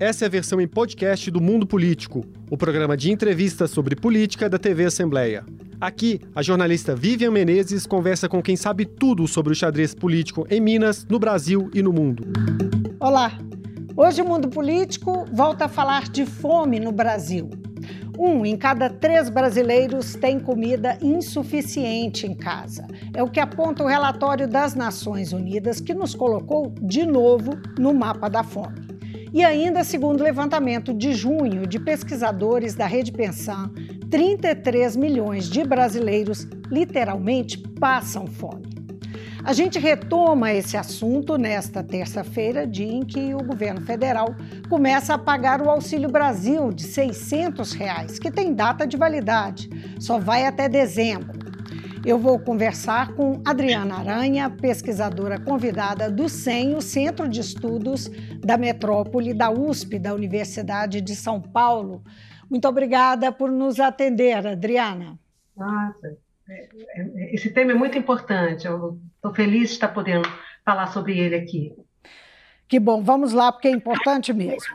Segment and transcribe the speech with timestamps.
[0.00, 4.48] Essa é a versão em podcast do Mundo Político, o programa de entrevistas sobre política
[4.48, 5.44] da TV Assembleia.
[5.78, 10.58] Aqui, a jornalista Vivian Menezes conversa com quem sabe tudo sobre o xadrez político em
[10.58, 12.24] Minas, no Brasil e no mundo.
[12.98, 13.36] Olá!
[13.94, 17.50] Hoje o Mundo Político volta a falar de fome no Brasil.
[18.18, 22.86] Um em cada três brasileiros tem comida insuficiente em casa.
[23.12, 27.92] É o que aponta o relatório das Nações Unidas, que nos colocou de novo no
[27.92, 28.89] mapa da fome.
[29.32, 33.70] E ainda, segundo o levantamento de junho de pesquisadores da Rede Pensão,
[34.10, 38.68] 33 milhões de brasileiros literalmente passam fome.
[39.42, 44.34] A gente retoma esse assunto nesta terça-feira, dia em que o governo federal
[44.68, 50.18] começa a pagar o Auxílio Brasil de 600 reais, que tem data de validade, só
[50.18, 51.39] vai até dezembro.
[52.04, 58.08] Eu vou conversar com Adriana Aranha, pesquisadora convidada do CEM, o Centro de Estudos
[58.40, 62.02] da Metrópole da USP, da Universidade de São Paulo.
[62.48, 65.18] Muito obrigada por nos atender, Adriana.
[65.54, 66.16] Nossa,
[66.48, 68.66] é, é, esse tema é muito importante.
[68.66, 70.26] Estou feliz de estar podendo
[70.64, 71.74] falar sobre ele aqui.
[72.70, 74.72] Que bom, vamos lá, porque é importante mesmo.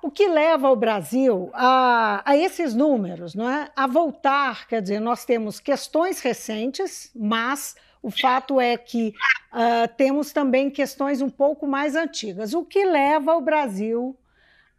[0.00, 3.68] O que leva o Brasil a, a, esses números, não é?
[3.74, 9.12] A voltar, quer dizer, nós temos questões recentes, mas o fato é que
[9.52, 12.54] uh, temos também questões um pouco mais antigas.
[12.54, 14.16] O que leva o Brasil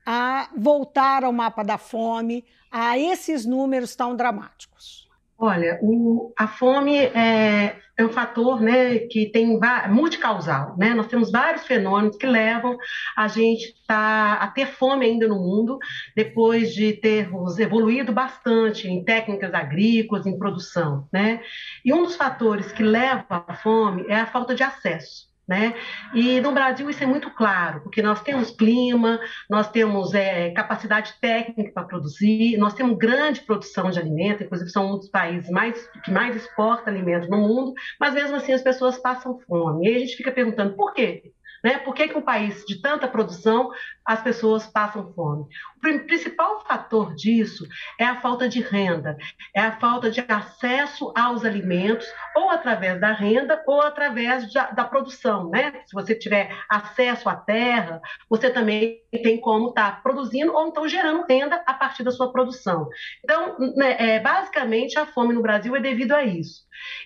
[0.06, 5.03] a voltar ao mapa da fome, a esses números tão dramáticos?
[5.38, 10.78] Olha, o, a fome é, é, um fator né, que tem multicausal.
[10.78, 10.94] Né?
[10.94, 12.78] Nós temos vários fenômenos que levam
[13.18, 15.80] a gente tá, a ter fome ainda no mundo,
[16.16, 21.08] depois de termos evoluído bastante em técnicas agrícolas, em produção.
[21.12, 21.42] Né?
[21.84, 25.33] E um dos fatores que leva à fome é a falta de acesso.
[25.46, 25.76] Né?
[26.14, 29.20] E no Brasil isso é muito claro, porque nós temos clima,
[29.50, 34.94] nós temos é, capacidade técnica para produzir, nós temos grande produção de alimentos, inclusive são
[34.94, 38.98] um dos países mais, que mais exporta alimentos no mundo, mas mesmo assim as pessoas
[38.98, 39.86] passam fome.
[39.86, 41.34] E a gente fica perguntando por quê?
[41.64, 41.78] Né?
[41.78, 43.72] Por que, que um país de tanta produção
[44.06, 45.46] as pessoas passam fome?
[45.78, 47.66] O principal fator disso
[48.00, 49.18] é a falta de renda,
[49.56, 54.84] é a falta de acesso aos alimentos, ou através da renda, ou através da, da
[54.84, 55.50] produção.
[55.50, 55.82] Né?
[55.86, 60.88] Se você tiver acesso à terra, você também tem como estar tá produzindo ou então
[60.88, 62.90] gerando renda a partir da sua produção.
[63.24, 66.64] Então, né, é, basicamente, a fome no Brasil é devido a isso.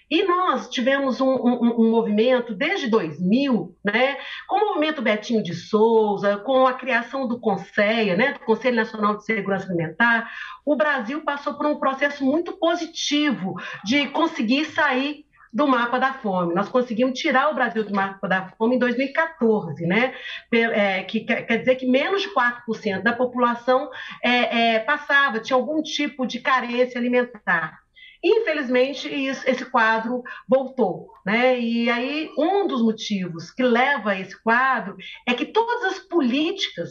[0.09, 4.17] E nós tivemos um, um, um movimento desde 2000, né,
[4.47, 9.17] com o movimento Betinho de Souza, com a criação do CONSEA, né, do Conselho Nacional
[9.17, 10.31] de Segurança Alimentar,
[10.65, 16.53] o Brasil passou por um processo muito positivo de conseguir sair do mapa da fome.
[16.53, 20.13] Nós conseguimos tirar o Brasil do mapa da fome em 2014, né?
[20.51, 23.89] É, que quer dizer que menos de 4% da população
[24.23, 27.79] é, é, passava, tinha algum tipo de carência alimentar.
[28.27, 31.13] Infelizmente, isso, esse quadro voltou.
[31.25, 31.59] Né?
[31.59, 36.89] E aí, um dos motivos que leva a esse quadro é que todas as políticas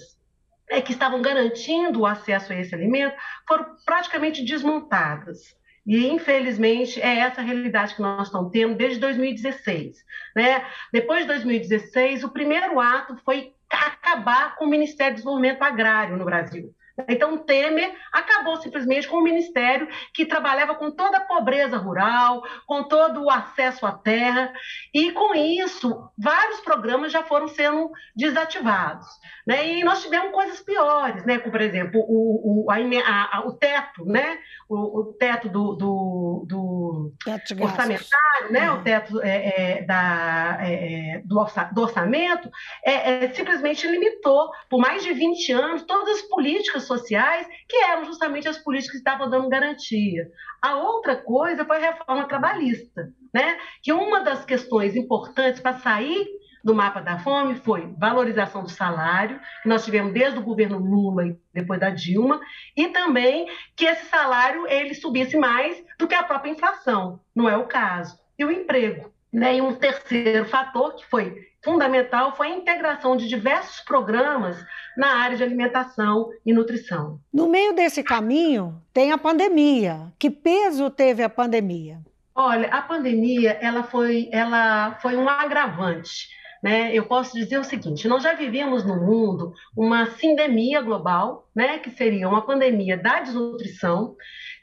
[0.70, 3.14] né, que estavam garantindo o acesso a esse alimento
[3.46, 5.54] foram praticamente desmontadas.
[5.86, 9.98] E, infelizmente, é essa a realidade que nós estamos tendo desde 2016.
[10.34, 10.64] Né?
[10.92, 16.24] Depois de 2016, o primeiro ato foi acabar com o Ministério do Desenvolvimento Agrário no
[16.24, 16.74] Brasil.
[17.08, 22.84] Então, Temer acabou simplesmente com um ministério que trabalhava com toda a pobreza rural, com
[22.84, 24.52] todo o acesso à terra,
[24.94, 29.06] e com isso, vários programas já foram sendo desativados.
[29.46, 29.78] Né?
[29.78, 31.38] E nós tivemos coisas piores, né?
[31.38, 32.76] como, por exemplo, o, o, a,
[33.36, 34.38] a, o teto, né?
[34.68, 38.70] o, o teto do, do, do teto orçamentário, né?
[38.72, 41.38] o teto é, é, da, é, é do,
[41.80, 42.50] orçamento,
[42.84, 48.04] é, é, simplesmente limitou, por mais de 20 anos, todas as políticas sociais, que eram
[48.04, 50.28] justamente as políticas que estavam dando garantia.
[50.62, 53.58] A outra coisa foi a reforma trabalhista, né?
[53.82, 56.26] que uma das questões importantes para sair
[56.66, 61.26] do mapa da fome foi valorização do salário, que nós tivemos desde o governo Lula
[61.26, 62.40] e depois da Dilma,
[62.76, 63.46] e também
[63.76, 67.20] que esse salário ele subisse mais do que a própria inflação.
[67.32, 68.18] Não é o caso.
[68.36, 69.15] E o emprego.
[69.32, 69.56] Né?
[69.56, 74.56] E um terceiro fator que foi fundamental foi a integração de diversos programas
[74.96, 77.20] na área de alimentação e nutrição.
[77.32, 80.12] No meio desse caminho tem a pandemia.
[80.18, 81.98] Que peso teve a pandemia?
[82.34, 86.28] Olha, a pandemia ela foi, ela foi um agravante.
[86.62, 86.94] Né?
[86.94, 91.78] Eu posso dizer o seguinte: nós já vivemos no mundo uma sindemia global, né?
[91.78, 94.16] que seria uma pandemia da desnutrição,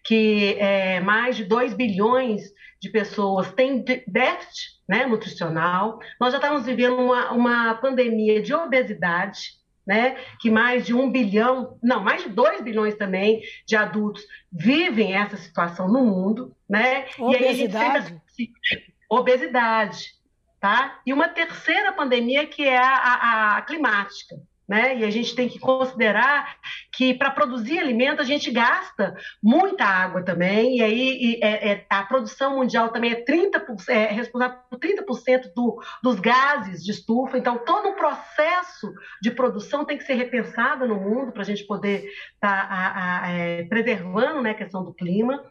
[0.04, 2.42] que é, mais de 2 bilhões
[2.84, 6.00] de pessoas têm déficit né, nutricional.
[6.20, 9.54] Nós já estamos vivendo uma, uma pandemia de obesidade,
[9.88, 14.22] né, que mais de um bilhão, não, mais de dois bilhões também de adultos
[14.52, 17.06] vivem essa situação no mundo, né?
[17.18, 18.22] Obesidade.
[18.38, 20.16] E aí obesidade,
[20.60, 21.00] tá?
[21.06, 24.36] E uma terceira pandemia que é a, a, a climática,
[24.68, 24.98] né?
[24.98, 26.58] E a gente tem que considerar
[26.92, 31.86] que para produzir alimento a gente gasta muita água também, e aí e é, é,
[31.90, 37.38] a produção mundial também é, 30%, é responsável por 30% do, dos gases de estufa,
[37.38, 41.66] então todo o processo de produção tem que ser repensado no mundo para a gente
[41.66, 42.06] poder
[42.36, 45.44] estar tá, é, preservando né, a questão do clima.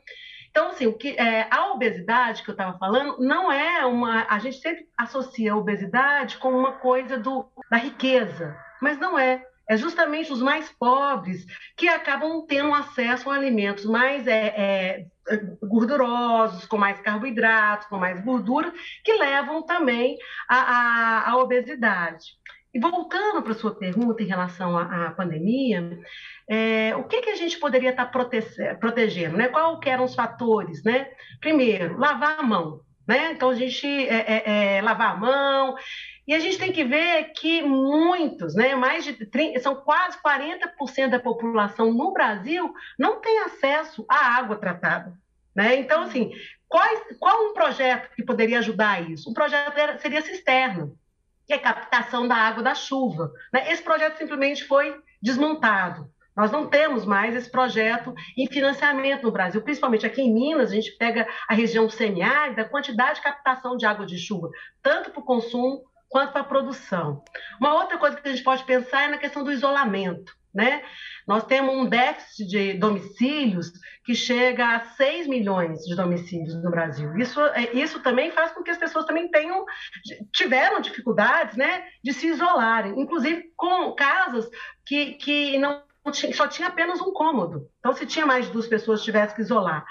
[0.52, 4.26] Então, assim, o que, é, a obesidade que eu estava falando não é uma.
[4.28, 9.44] A gente sempre associa a obesidade com uma coisa do, da riqueza, mas não é.
[9.66, 15.06] É justamente os mais pobres que acabam tendo acesso a alimentos mais é, é,
[15.62, 18.70] gordurosos, com mais carboidratos, com mais gordura,
[19.02, 22.36] que levam também à, à, obesidade.
[22.74, 25.98] E voltando para a sua pergunta em relação à, à pandemia,
[26.48, 28.40] é, o que, que a gente poderia estar prote
[28.80, 29.36] protegendo?
[29.36, 29.48] Né?
[29.48, 30.82] Qual que eram os fatores?
[30.82, 31.10] Né?
[31.40, 32.80] Primeiro, lavar a mão.
[33.06, 33.32] Né?
[33.32, 35.76] Então, a gente é, é, é lavar a mão,
[36.26, 41.10] e a gente tem que ver que muitos, né, mais de 30, são quase 40%
[41.10, 45.12] da população no Brasil não tem acesso à água tratada.
[45.54, 45.76] Né?
[45.76, 46.30] Então, assim,
[46.68, 46.86] qual,
[47.18, 49.30] qual um projeto que poderia ajudar isso?
[49.30, 50.92] O projeto seria cisterna,
[51.46, 53.30] que é captação da água da chuva.
[53.52, 53.70] Né?
[53.72, 56.10] Esse projeto simplesmente foi desmontado.
[56.36, 60.74] Nós não temos mais esse projeto em financiamento no Brasil, principalmente aqui em Minas, a
[60.74, 64.48] gente pega a região semiárida, a quantidade de captação de água de chuva,
[64.82, 67.22] tanto para o consumo quanto para a produção.
[67.60, 70.32] Uma outra coisa que a gente pode pensar é na questão do isolamento.
[70.54, 70.82] Né?
[71.26, 73.72] Nós temos um déficit de domicílios
[74.04, 77.16] que chega a 6 milhões de domicílios no Brasil.
[77.16, 79.64] Isso, é, isso também faz com que as pessoas também tenham,
[80.32, 84.48] tiveram dificuldades né, de se isolarem, inclusive com casas
[84.84, 85.82] que, que não
[86.34, 87.68] só tinha apenas um cômodo.
[87.78, 89.86] Então, se tinha mais de duas pessoas, tivesse que isolar.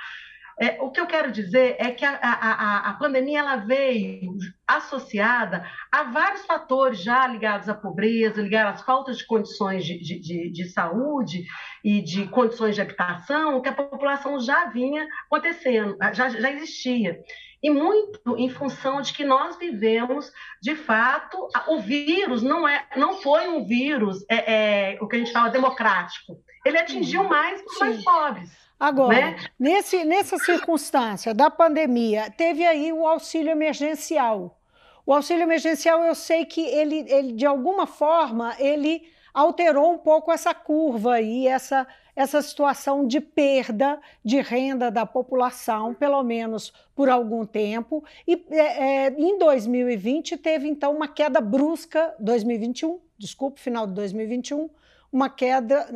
[0.62, 4.38] É, o que eu quero dizer é que a, a, a, pandemia ela veio
[4.68, 10.20] associada a vários fatores já ligados à pobreza, ligados às faltas de condições de, de,
[10.20, 11.46] de, de saúde
[11.84, 17.20] e de condições de habitação, que a população já vinha acontecendo, já, já existia
[17.64, 20.32] e muito em função de que nós vivemos,
[20.62, 25.20] de fato, o vírus não é, não foi um vírus, é, é o que a
[25.20, 26.38] gente fala democrático.
[26.66, 28.71] Ele atingiu mais os mais pobres.
[28.82, 29.36] Agora, né?
[29.60, 34.60] nesse, nessa circunstância da pandemia, teve aí o auxílio emergencial.
[35.06, 40.32] O auxílio emergencial, eu sei que ele, ele de alguma forma, ele alterou um pouco
[40.32, 47.08] essa curva aí, essa, essa situação de perda de renda da população, pelo menos por
[47.08, 48.04] algum tempo.
[48.28, 54.68] E é, é, em 2020 teve então uma queda brusca, 2021, desculpe, final de 2021,
[55.14, 55.88] uma queda,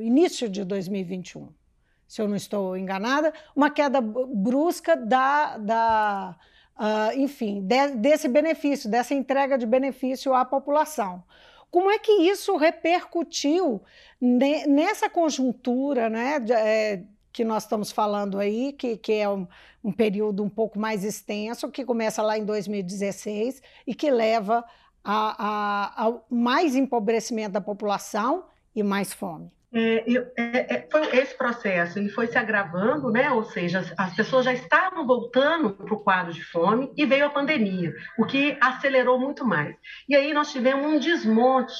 [0.00, 1.48] início de 2021
[2.12, 6.36] se eu não estou enganada, uma queda brusca da, da
[6.76, 11.24] uh, enfim, de, desse benefício, dessa entrega de benefício à população.
[11.70, 13.80] Como é que isso repercutiu
[14.20, 19.48] ne, nessa conjuntura, né, de, é, que nós estamos falando aí, que, que é um,
[19.82, 24.62] um, período um pouco mais extenso, que começa lá em 2016 e que leva
[25.02, 28.44] a, a, a mais empobrecimento da população
[28.76, 29.50] e mais fome?
[29.74, 30.04] É,
[30.36, 33.30] é, é, foi esse processo ele foi se agravando, né?
[33.30, 37.24] ou seja, as, as pessoas já estavam voltando para o quadro de fome e veio
[37.24, 39.74] a pandemia, o que acelerou muito mais.
[40.06, 41.74] E aí nós tivemos um desmonte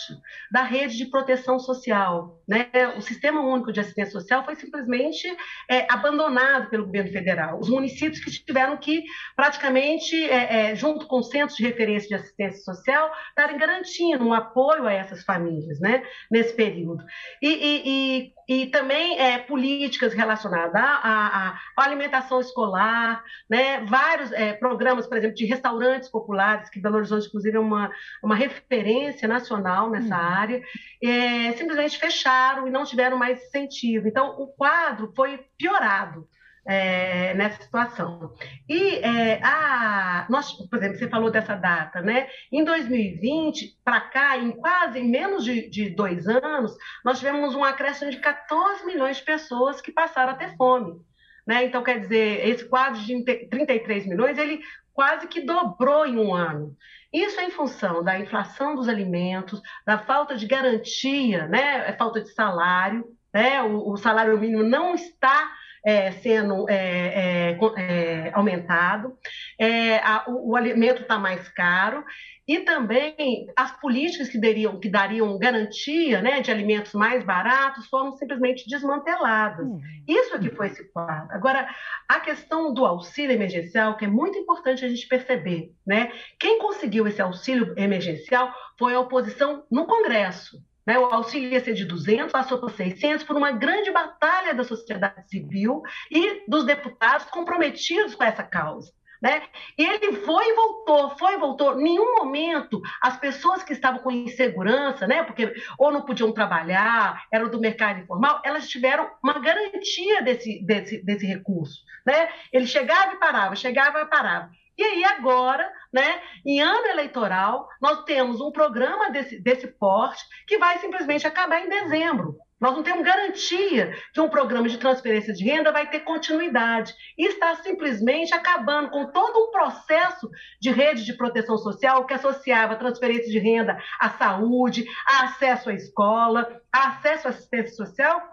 [0.50, 2.42] da rede de proteção social.
[2.49, 2.70] Né?
[2.96, 5.28] O Sistema Único de Assistência Social foi simplesmente
[5.70, 7.58] é, abandonado pelo governo federal.
[7.61, 9.04] Os municípios que tiveram que,
[9.37, 14.87] praticamente, é, é, junto com centros de referência de assistência social, estarem garantindo um apoio
[14.87, 16.02] a essas famílias né?
[16.30, 17.04] nesse período.
[17.42, 23.84] e, e e, e, também é, políticas relacionadas à, à, alimentação escolar, né?
[23.84, 27.90] vários é, programas, por exemplo, de restaurantes populares, que Belo Horizonte, inclusive, é uma,
[28.22, 30.22] uma referência nacional nessa uhum.
[30.22, 30.62] área,
[31.02, 34.08] é, simplesmente fecharam e não tiveram mais incentivo.
[34.08, 36.28] Então, o quadro foi piorado
[36.64, 38.33] é, nessa situação.
[38.69, 42.28] E é, a, nós, por exemplo, você falou dessa data, né?
[42.50, 48.11] Em 2020, para cá, em quase menos de, de, dois anos, nós tivemos um acréscimo
[48.11, 51.00] de 14 milhões de pessoas que passaram a ter fome.
[51.47, 51.64] Né?
[51.64, 54.61] Então, quer dizer, esse quadro de 33 milhões, ele
[54.92, 56.76] quase que dobrou em um ano.
[57.12, 61.92] Isso é em função da inflação dos alimentos, da falta de garantia, né?
[61.95, 63.04] falta de salário,
[63.35, 63.62] né?
[63.62, 65.50] o, o salário mínimo não está
[65.84, 69.16] é, sendo é, é, é aumentado,
[69.58, 72.04] é, a, o, o, alimento está mais caro
[72.46, 78.12] e também as políticas que dariam, que dariam garantia né, de alimentos mais baratos foram
[78.12, 79.64] simplesmente desmanteladas.
[79.64, 79.80] Uhum.
[80.08, 81.32] Isso é que foi esse quadro.
[81.32, 81.68] Agora,
[82.08, 86.12] a questão do auxílio emergencial, que é muito importante a gente perceber, né?
[86.38, 90.58] Quem conseguiu esse auxílio emergencial foi a oposição no Congresso.
[90.86, 94.64] Né, o auxílio ia ser de 200, passou para 600, por uma grande batalha da
[94.64, 98.92] sociedade civil e dos deputados comprometidos com essa causa.
[99.22, 99.40] Né?
[99.78, 101.78] Ele foi e voltou, foi e voltou.
[101.78, 105.22] Em nenhum momento as pessoas que estavam com insegurança, né?
[105.22, 111.04] porque ou não podiam trabalhar, eram do mercado informal, elas tiveram uma garantia desse, desse,
[111.04, 111.84] desse recurso.
[112.04, 112.28] Né?
[112.52, 114.50] Ele chegava e parava, chegava e parava.
[114.76, 120.59] E aí, agora, né, em ano eleitoral, nós temos um programa desse, desse porte que
[120.59, 122.37] vai simplesmente acabar em dezembro.
[122.62, 126.95] Nós não temos garantia que um programa de transferência de renda vai ter continuidade.
[127.19, 132.76] E está simplesmente acabando com todo um processo de rede de proteção social que associava
[132.76, 138.31] transferência de renda à saúde, a acesso à escola, a acesso à assistência social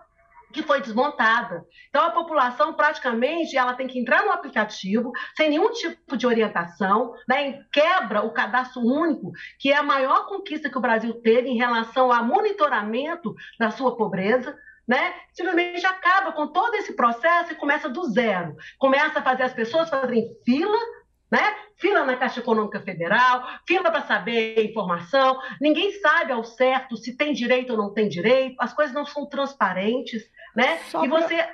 [0.51, 1.65] que foi desmontada.
[1.89, 7.13] Então a população praticamente ela tem que entrar no aplicativo sem nenhum tipo de orientação,
[7.27, 11.57] né, quebra o cadastro único, que é a maior conquista que o Brasil teve em
[11.57, 14.57] relação ao monitoramento da sua pobreza.
[14.87, 15.13] Né?
[15.33, 18.55] Simplesmente acaba com todo esse processo e começa do zero.
[18.79, 20.79] Começa a fazer as pessoas fazerem fila
[21.31, 21.55] né?
[21.77, 27.33] Fila na Caixa Econômica Federal, fila para saber informação, ninguém sabe ao certo se tem
[27.33, 30.23] direito ou não tem direito, as coisas não são transparentes,
[30.55, 30.79] né?
[30.89, 31.35] Só e você.
[31.35, 31.49] Pra...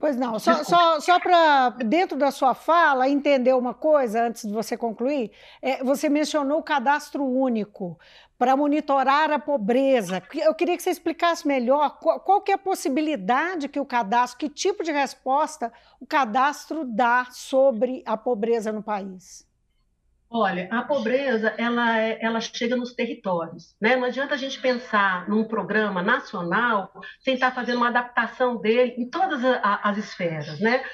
[0.00, 4.52] Pois não, só, só, só para, dentro da sua fala, entender uma coisa, antes de
[4.52, 5.30] você concluir,
[5.60, 7.98] é, você mencionou o cadastro único
[8.38, 10.22] para monitorar a pobreza.
[10.32, 14.38] Eu queria que você explicasse melhor qual, qual que é a possibilidade que o cadastro,
[14.38, 19.46] que tipo de resposta o cadastro dá sobre a pobreza no país.
[20.32, 23.96] Olha, a pobreza ela, é, ela chega nos territórios, né?
[23.96, 29.10] Não adianta a gente pensar num programa nacional sem estar fazendo uma adaptação dele em
[29.10, 30.84] todas as esferas, né?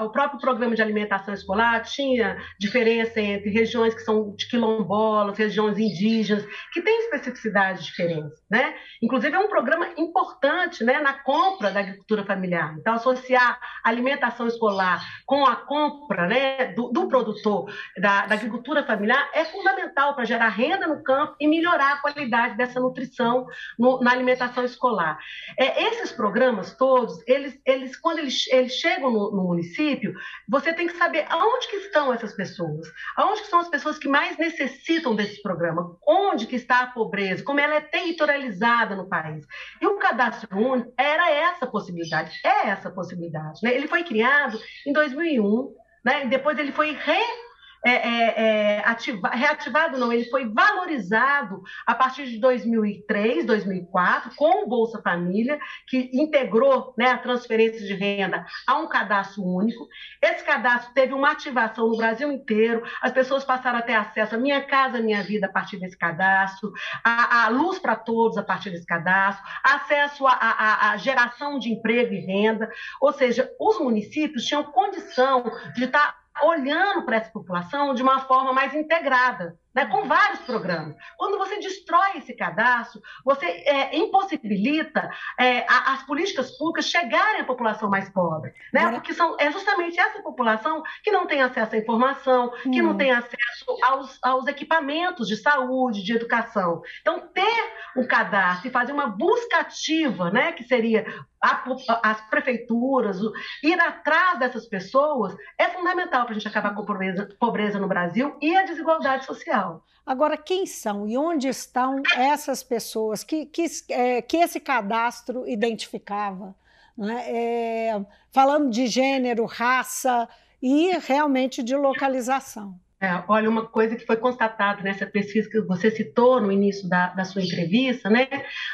[0.00, 5.78] o próprio programa de alimentação escolar tinha diferença entre regiões que são de quilombolas, regiões
[5.78, 8.74] indígenas, que têm especificidades diferentes, né?
[9.02, 12.74] Inclusive é um programa importante, né, na compra da agricultura familiar.
[12.78, 18.75] Então associar a alimentação escolar com a compra, né, do, do produtor da, da, agricultura
[18.84, 23.46] familiar é fundamental para gerar renda no campo e melhorar a qualidade dessa nutrição
[23.78, 25.18] no, na alimentação escolar.
[25.58, 30.14] É, esses programas todos, eles, eles quando eles, eles chegam no, no município,
[30.48, 34.08] você tem que saber aonde que estão essas pessoas, aonde que são as pessoas que
[34.08, 39.46] mais necessitam desse programa, onde que está a pobreza, como ela é territorializada no país.
[39.80, 43.60] E o cadastro único era essa possibilidade, é essa possibilidade.
[43.62, 43.74] Né?
[43.74, 46.26] Ele foi criado em 2001, né?
[46.26, 47.45] depois ele foi re
[47.84, 54.64] é, é, é, ativa, reativado, não, ele foi valorizado a partir de 2003, 2004, com
[54.64, 59.88] o Bolsa Família, que integrou né, a transferência de renda a um cadastro único.
[60.22, 64.38] Esse cadastro teve uma ativação no Brasil inteiro, as pessoas passaram a ter acesso à
[64.38, 66.72] Minha Casa Minha Vida a partir desse cadastro,
[67.04, 72.20] a, a luz para todos a partir desse cadastro, acesso à geração de emprego e
[72.20, 78.20] renda, ou seja, os municípios tinham condição de estar olhando para essa população de uma
[78.20, 80.96] forma mais integrada né, com vários programas.
[81.18, 87.44] Quando você destrói esse cadastro, você é, impossibilita é, a, as políticas públicas chegarem à
[87.44, 88.80] população mais pobre, né?
[88.80, 88.94] Agora...
[88.96, 92.70] Porque são, é justamente essa população que não tem acesso à informação, hum.
[92.70, 92.96] que não hum.
[92.96, 96.80] tem acesso aos, aos equipamentos de saúde, de educação.
[97.02, 101.04] Então, ter um cadastro e fazer uma busca ativa, né, que seria
[101.40, 103.18] as prefeituras,
[103.62, 107.88] ir atrás dessas pessoas, é fundamental para a gente acabar com a pobreza, pobreza no
[107.88, 109.84] Brasil e a desigualdade social.
[110.04, 116.54] Agora, quem são e onde estão essas pessoas que, que, é, que esse cadastro identificava?
[116.96, 117.24] Né?
[117.26, 120.28] É, falando de gênero, raça
[120.62, 122.78] e realmente de localização.
[122.98, 127.08] É, olha, uma coisa que foi constatada nessa pesquisa que você citou no início da,
[127.08, 128.26] da, sua entrevista, né?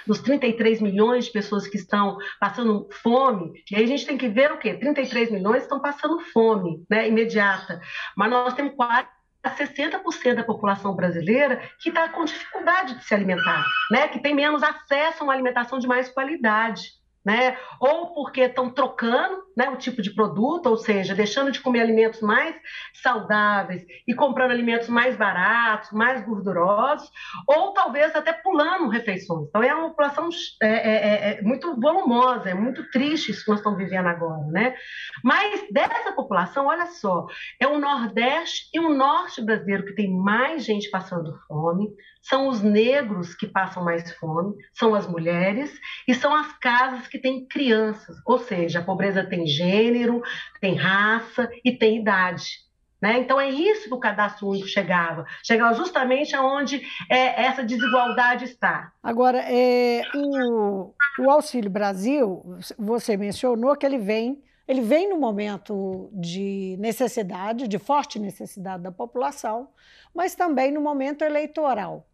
[0.06, 4.28] Dos 33 milhões de pessoas que estão passando fome, e aí a gente tem que
[4.28, 4.74] ver o quê?
[4.74, 7.08] 33 milhões estão passando fome, né?
[7.08, 7.80] Imediata.
[8.16, 9.08] Mas nós temos quase
[9.42, 14.08] a 60% da população brasileira que está com dificuldade de se alimentar, né?
[14.08, 16.92] que tem menos acesso a uma alimentação de mais qualidade.
[17.24, 17.56] né?
[17.80, 22.20] Ou porque estão trocando né, o tipo de produto, ou seja, deixando de comer alimentos
[22.20, 22.54] mais
[22.94, 27.10] saudáveis e comprando alimentos mais baratos, mais gordurosos,
[27.46, 29.48] ou talvez até pulando refeições.
[29.48, 30.28] Então é uma população
[30.62, 34.44] é, é, é, é muito volumosa, é muito triste isso que nós estamos vivendo agora,
[34.46, 34.74] né?
[35.22, 37.26] Mas dessa população, olha só,
[37.60, 41.88] é o Nordeste e o Norte brasileiro que tem mais gente passando fome,
[42.22, 45.72] são os negros que passam mais fome, são as mulheres
[46.06, 50.22] e são as casas que têm crianças, ou seja, a pobreza tem gênero,
[50.60, 52.62] tem raça e tem idade.
[53.02, 53.18] Né?
[53.18, 56.80] Então é isso que o cadastro único chegava, chegava justamente aonde
[57.10, 58.92] é, essa desigualdade está.
[59.02, 66.08] Agora, é, o, o Auxílio Brasil, você mencionou que ele vem, ele vem no momento
[66.12, 69.70] de necessidade, de forte necessidade da população,
[70.14, 72.06] mas também no momento eleitoral.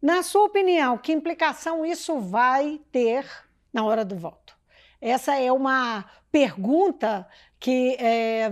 [0.00, 3.26] Na sua opinião, que implicação isso vai ter
[3.72, 4.56] na hora do voto?
[5.00, 7.26] Essa é uma pergunta
[7.58, 8.50] que é,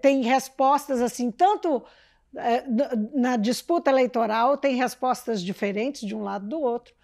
[0.00, 1.82] tem respostas assim, tanto
[2.36, 2.64] é,
[3.14, 6.94] na disputa eleitoral tem respostas diferentes de um lado do outro,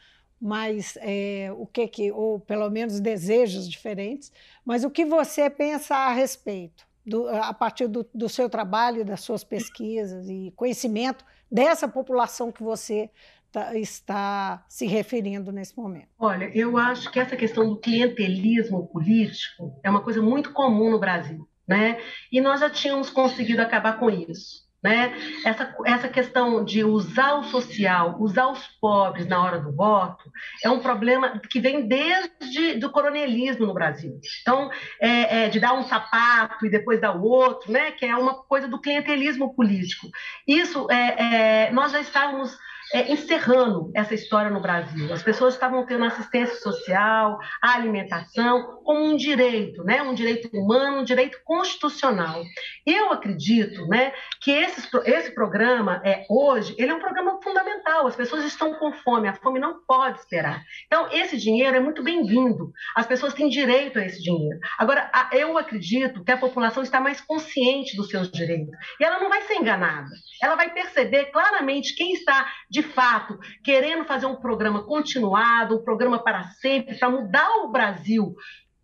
[0.41, 4.33] mas é, o que que ou pelo menos desejos diferentes,
[4.65, 9.21] mas o que você pensa a respeito do, a partir do, do seu trabalho, das
[9.21, 13.09] suas pesquisas e conhecimento dessa população que você
[13.57, 16.09] Tá, está se referindo nesse momento?
[16.19, 20.99] Olha, eu acho que essa questão do clientelismo político é uma coisa muito comum no
[20.99, 21.99] Brasil, né?
[22.31, 24.67] E nós já tínhamos conseguido acabar com isso.
[24.83, 25.17] Né?
[25.45, 30.31] Essa, essa questão de usar o social, usar os pobres na hora do voto,
[30.63, 34.21] é um problema que vem desde do coronelismo no Brasil.
[34.43, 34.71] Então,
[35.01, 37.91] é, é, de dar um sapato e depois dar o outro, né?
[37.93, 40.09] que é uma coisa do clientelismo político.
[40.47, 42.57] Isso, é, é nós já estávamos
[42.93, 45.13] é, encerrando essa história no Brasil.
[45.13, 50.03] As pessoas estavam tendo assistência social, a alimentação como um direito, né?
[50.03, 52.45] um direito humano, um direito constitucional.
[52.87, 58.07] Eu acredito né, que esse, esse programa, é, hoje, ele é um programa fundamental.
[58.07, 60.63] As pessoas estão com fome, a fome não pode esperar.
[60.87, 62.73] Então, esse dinheiro é muito bem-vindo.
[62.95, 64.59] As pessoas têm direito a esse dinheiro.
[64.79, 68.75] Agora, eu acredito que a população está mais consciente dos seus direitos.
[69.01, 70.11] E ela não vai ser enganada.
[70.43, 72.47] Ela vai perceber claramente quem está
[72.77, 78.35] de fato, querendo fazer um programa continuado, um programa para sempre, para mudar o Brasil,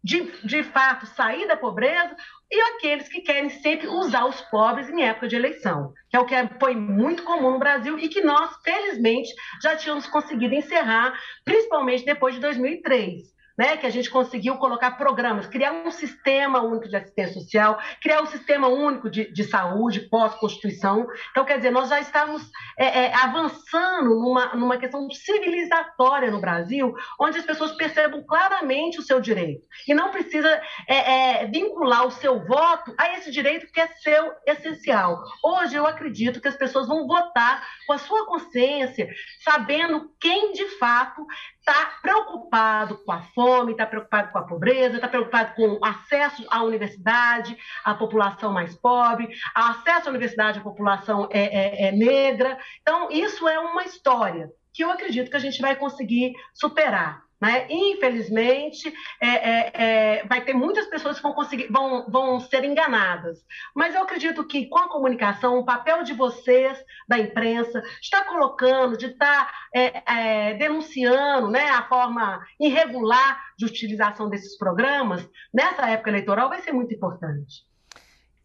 [0.02, 2.16] de, de fato, sair da pobreza,
[2.50, 6.24] e aqueles que querem sempre usar os pobres em época de eleição, que é o
[6.24, 9.28] que foi muito comum no Brasil e que nós, felizmente,
[9.62, 11.12] já tínhamos conseguido encerrar,
[11.44, 16.88] principalmente depois de 2003 né, que a gente conseguiu colocar programas, criar um sistema único
[16.88, 21.06] de assistência social, criar um sistema único de, de saúde pós-Constituição.
[21.30, 22.42] Então, quer dizer, nós já estamos
[22.78, 29.02] é, é, avançando numa, numa questão civilizatória no Brasil, onde as pessoas percebam claramente o
[29.02, 29.62] seu direito.
[29.86, 30.48] E não precisa
[30.88, 35.22] é, é vincular o seu voto a esse direito que é seu essencial.
[35.44, 39.08] Hoje, eu acredito que as pessoas vão votar com a sua consciência,
[39.44, 41.26] sabendo quem de fato
[41.58, 46.62] está preocupado com a fome, está preocupado com a pobreza, está preocupado com acesso à
[46.62, 52.58] universidade, à população mais pobre, acesso à universidade à população é, é, é negra.
[52.80, 57.22] Então, isso é uma história que eu acredito que a gente vai conseguir superar.
[57.42, 57.66] Né?
[57.68, 63.44] Infelizmente, é, é, é, vai ter muitas pessoas que vão, conseguir, vão, vão ser enganadas.
[63.74, 66.78] Mas eu acredito que com a comunicação, o papel de vocês,
[67.08, 73.66] da imprensa, está colocando, de estar tá, é, é, denunciando né, a forma irregular de
[73.66, 77.66] utilização desses programas, nessa época eleitoral, vai ser muito importante.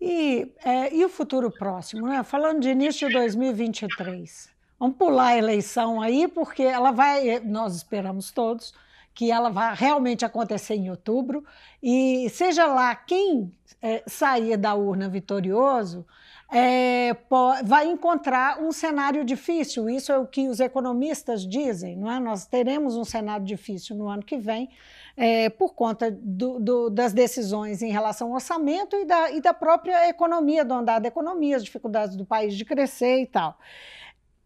[0.02, 2.24] E, é, e o futuro próximo, né?
[2.24, 4.50] falando de início de 2023.
[4.80, 8.74] Vamos pular a eleição aí, porque ela vai, nós esperamos todos,
[9.18, 11.44] que ela vai realmente acontecer em outubro,
[11.82, 13.52] e seja lá quem
[13.82, 16.06] é, sair da urna vitorioso,
[16.52, 17.18] é,
[17.66, 19.90] vai encontrar um cenário difícil.
[19.90, 22.20] Isso é o que os economistas dizem, não é?
[22.20, 24.70] Nós teremos um cenário difícil no ano que vem,
[25.18, 29.52] é, por conta do, do, das decisões em relação ao orçamento e da, e da
[29.52, 33.58] própria economia, do andar da economia, as dificuldades do país de crescer e tal.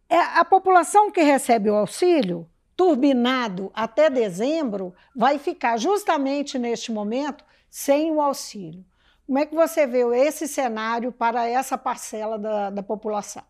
[0.08, 2.48] É, a população que recebe o auxílio
[2.82, 8.84] turbinado até dezembro vai ficar justamente neste momento sem o auxílio.
[9.28, 13.44] Como é que você vê esse cenário para essa parcela da, da população?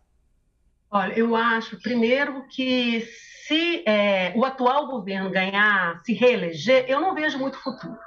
[0.90, 3.00] Olha, eu acho, primeiro, que
[3.46, 7.98] se é, o atual governo ganhar, se reeleger, eu não vejo muito futuro.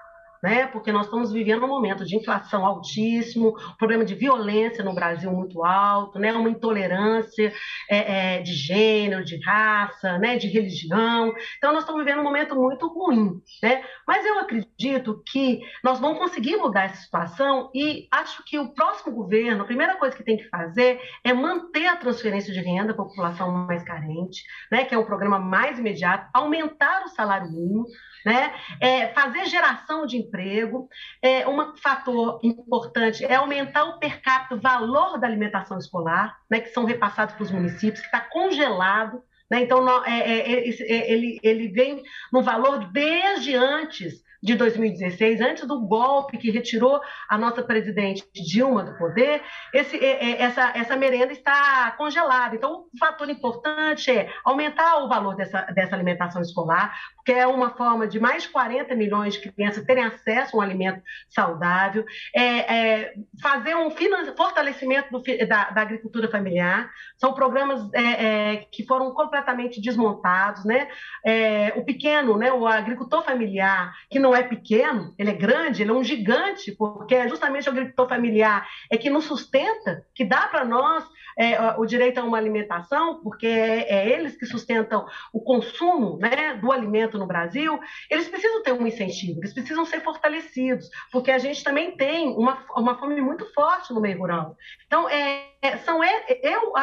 [0.46, 0.68] Né?
[0.68, 5.66] Porque nós estamos vivendo um momento de inflação altíssimo, problema de violência no Brasil muito
[5.66, 6.32] alto, né?
[6.32, 7.52] Uma intolerância
[7.90, 10.38] é, é, de gênero, de raça, né?
[10.38, 11.34] De religião.
[11.58, 13.84] Então nós estamos vivendo um momento muito ruim, né?
[14.08, 19.16] Mas eu acredito que nós vamos conseguir mudar essa situação e acho que o próximo
[19.16, 22.96] governo, a primeira coisa que tem que fazer é manter a transferência de renda à
[22.96, 24.86] população mais carente, né?
[24.86, 27.88] Que é o programa mais imediato, aumentar o salário mínimo
[28.26, 28.54] né?
[28.82, 30.90] É, fazer geração de emprego.
[31.22, 36.60] É, um fator importante é aumentar o per capita, o valor da alimentação escolar, né,
[36.60, 39.22] que são repassados para os municípios, que está congelado.
[39.50, 39.62] Né?
[39.62, 42.02] Então, é, é, é, ele, ele vem
[42.34, 48.84] no valor desde antes de 2016, antes do golpe que retirou a nossa presidente Dilma
[48.84, 49.42] do poder,
[49.74, 52.56] esse, essa, essa merenda está congelada.
[52.56, 57.72] Então, o fator importante é aumentar o valor dessa, dessa alimentação escolar, que é uma
[57.72, 62.44] forma de mais de 40 milhões de crianças terem acesso a um alimento saudável, é,
[62.44, 63.90] é fazer um
[64.38, 66.90] fortalecimento do, da, da, agricultura familiar.
[67.18, 70.64] São programas é, é, que foram completamente desmontados.
[70.66, 70.88] Né?
[71.26, 75.90] É, o pequeno, né, o agricultor familiar, que não é pequeno, ele é grande, ele
[75.90, 80.48] é um gigante, porque é justamente o agricultor familiar é que nos sustenta, que dá
[80.48, 81.04] para nós
[81.38, 86.56] é, o direito a uma alimentação, porque é, é, eles que sustentam o consumo né,
[86.56, 91.38] do alimento no Brasil, eles precisam ter um incentivo, eles precisam ser fortalecidos, porque a
[91.38, 94.56] gente também tem uma, uma fome muito forte no meio rural.
[94.86, 96.74] Então, é, é são eu,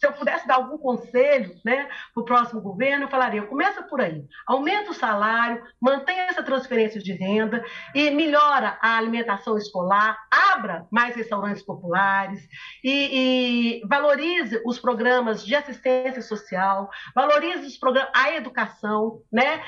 [0.00, 4.00] se eu pudesse dar algum conselho né, para o próximo governo, eu falaria: começa por
[4.00, 7.62] aí, aumenta o salário, mantenha essa transferência de renda
[7.94, 12.40] e melhora a alimentação escolar, abra mais restaurantes populares
[12.82, 19.62] e, e valorize os programas de assistência social, valorize os programas, a educação, né?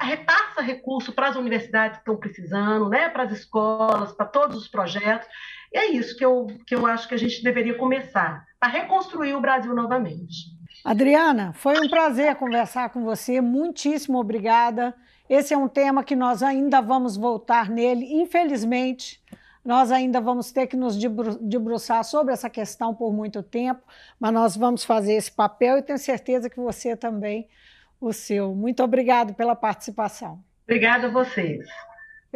[0.00, 3.08] repassa recurso para as universidades que estão precisando, né?
[3.08, 5.26] para as escolas, para todos os projetos.
[5.72, 9.34] E é isso que eu, que eu acho que a gente deveria começar, para reconstruir
[9.34, 10.56] o Brasil novamente.
[10.84, 14.94] Adriana, foi um prazer conversar com você, muitíssimo obrigada.
[15.28, 19.20] Esse é um tema que nós ainda vamos voltar nele, infelizmente.
[19.64, 20.96] Nós ainda vamos ter que nos
[21.40, 23.82] debruçar sobre essa questão por muito tempo,
[24.20, 27.48] mas nós vamos fazer esse papel e tenho certeza que você também,
[28.00, 28.54] o seu.
[28.54, 30.38] Muito obrigado pela participação.
[30.62, 31.66] Obrigada a vocês.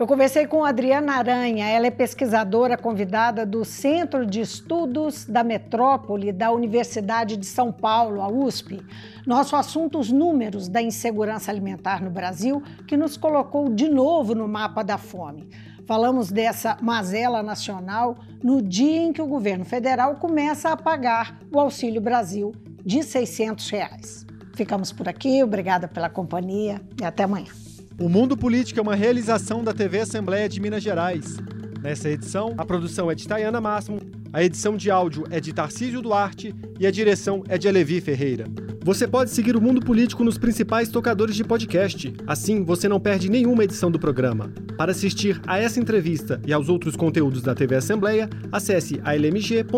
[0.00, 6.32] Eu conversei com Adriana Aranha, ela é pesquisadora convidada do Centro de Estudos da Metrópole
[6.32, 8.80] da Universidade de São Paulo, a USP.
[9.26, 14.48] Nosso assunto, os números da insegurança alimentar no Brasil, que nos colocou de novo no
[14.48, 15.50] mapa da fome.
[15.86, 21.60] Falamos dessa mazela nacional no dia em que o governo federal começa a pagar o
[21.60, 24.26] Auxílio Brasil de 600 reais.
[24.54, 27.52] Ficamos por aqui, obrigada pela companhia e até amanhã.
[28.00, 31.36] O Mundo Político é uma realização da TV Assembleia de Minas Gerais.
[31.82, 34.00] Nessa edição, a produção é de Tayana Máximo,
[34.32, 38.46] a edição de áudio é de Tarcísio Duarte e a direção é de Alevi Ferreira.
[38.82, 42.10] Você pode seguir o Mundo Político nos principais tocadores de podcast.
[42.26, 44.50] Assim, você não perde nenhuma edição do programa.
[44.78, 49.70] Para assistir a essa entrevista e aos outros conteúdos da TV Assembleia, acesse almg.gov.br/tv.